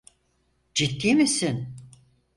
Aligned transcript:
Ciddi 0.73 1.13
misin? 1.15 1.69